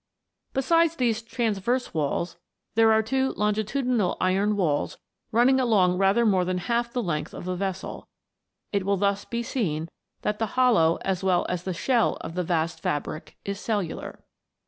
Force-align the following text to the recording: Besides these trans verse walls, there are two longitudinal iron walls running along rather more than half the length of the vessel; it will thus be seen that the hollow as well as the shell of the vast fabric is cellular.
Besides 0.55 0.95
these 0.95 1.21
trans 1.21 1.59
verse 1.59 1.93
walls, 1.93 2.35
there 2.73 2.91
are 2.91 3.03
two 3.03 3.33
longitudinal 3.33 4.17
iron 4.19 4.55
walls 4.57 4.97
running 5.31 5.59
along 5.59 5.99
rather 5.99 6.25
more 6.25 6.43
than 6.43 6.57
half 6.57 6.91
the 6.91 7.03
length 7.03 7.35
of 7.35 7.45
the 7.45 7.53
vessel; 7.55 8.07
it 8.71 8.83
will 8.83 8.97
thus 8.97 9.25
be 9.25 9.43
seen 9.43 9.89
that 10.23 10.39
the 10.39 10.47
hollow 10.57 10.97
as 11.05 11.23
well 11.23 11.45
as 11.49 11.61
the 11.65 11.71
shell 11.75 12.17
of 12.21 12.33
the 12.33 12.41
vast 12.43 12.79
fabric 12.79 13.37
is 13.45 13.59
cellular. 13.59 14.23